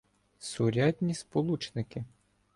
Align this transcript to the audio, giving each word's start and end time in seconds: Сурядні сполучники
Сурядні 0.39 1.13
сполучники 1.15 2.03